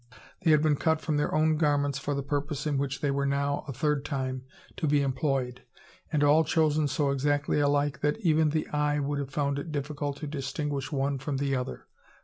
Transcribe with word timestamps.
They 0.41 0.49
had 0.49 0.63
been 0.63 0.77
cut 0.77 0.99
from 0.99 1.17
their 1.17 1.31
own 1.31 1.57
garments 1.57 1.99
for 1.99 2.15
the 2.15 2.23
purpose 2.23 2.65
in 2.65 2.79
which 2.79 3.01
they 3.01 3.11
were 3.11 3.27
now, 3.27 3.63
a 3.67 3.71
third 3.71 4.03
time, 4.03 4.43
to 4.77 4.87
be 4.87 5.03
employed, 5.03 5.61
and 6.11 6.23
all 6.23 6.43
chosen 6.43 6.87
so 6.87 7.11
exactly 7.11 7.59
alike, 7.59 7.99
that 8.01 8.17
even 8.21 8.49
the 8.49 8.67
eye 8.69 8.97
would 8.97 9.19
have 9.19 9.29
found 9.29 9.59
it 9.59 9.71
difficult 9.71 10.17
to 10.17 10.25
distinguish 10.25 10.91
one 10.91 11.19
from 11.19 11.37
the 11.37 11.55
other. 11.55 11.85